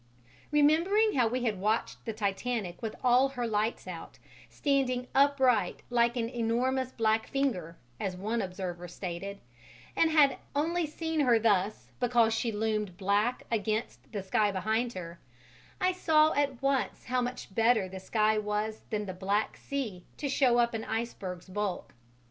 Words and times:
Remembering 0.49 1.13
how 1.13 1.27
we 1.27 1.43
had 1.43 1.59
watched 1.61 2.05
the 2.05 2.11
Titanic 2.11 2.81
with 2.81 2.95
all 3.03 3.29
her 3.29 3.45
lights 3.45 3.87
out, 3.87 4.17
standing 4.49 5.05
upright 5.13 5.83
like 5.91 6.17
"an 6.17 6.27
enormous 6.27 6.91
black 6.91 7.27
finger," 7.27 7.77
as 7.99 8.17
one 8.17 8.41
observer 8.41 8.87
stated, 8.87 9.39
and 9.95 10.09
had 10.09 10.39
only 10.55 10.87
seen 10.87 11.19
her 11.19 11.37
thus 11.37 11.91
because 11.99 12.33
she 12.33 12.51
loomed 12.51 12.97
black 12.97 13.43
against 13.51 14.11
the 14.11 14.23
sky 14.23 14.51
behind 14.51 14.93
her, 14.93 15.19
I 15.79 15.91
saw 15.91 16.33
at 16.33 16.63
once 16.63 17.03
how 17.05 17.21
much 17.21 17.53
better 17.53 17.87
the 17.87 17.99
sky 17.99 18.39
was 18.39 18.81
than 18.89 19.05
the 19.05 19.13
black 19.13 19.55
sea 19.55 20.03
to 20.17 20.27
show 20.27 20.57
up 20.57 20.73
an 20.73 20.83
iceberg's 20.83 21.47
bulk. 21.47 21.93